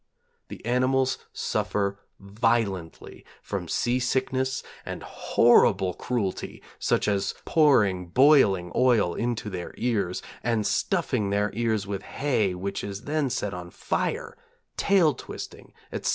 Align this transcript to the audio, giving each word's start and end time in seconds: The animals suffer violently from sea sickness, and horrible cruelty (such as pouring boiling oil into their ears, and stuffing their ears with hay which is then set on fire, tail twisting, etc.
The 0.47 0.65
animals 0.65 1.19
suffer 1.31 1.99
violently 2.19 3.23
from 3.43 3.67
sea 3.67 3.99
sickness, 3.99 4.63
and 4.83 5.03
horrible 5.03 5.93
cruelty 5.93 6.63
(such 6.79 7.07
as 7.07 7.35
pouring 7.45 8.07
boiling 8.07 8.71
oil 8.75 9.13
into 9.13 9.47
their 9.47 9.75
ears, 9.77 10.23
and 10.43 10.65
stuffing 10.65 11.29
their 11.29 11.51
ears 11.53 11.85
with 11.85 12.01
hay 12.01 12.55
which 12.55 12.83
is 12.83 13.03
then 13.03 13.29
set 13.29 13.53
on 13.53 13.69
fire, 13.69 14.35
tail 14.75 15.13
twisting, 15.13 15.71
etc. 15.91 16.09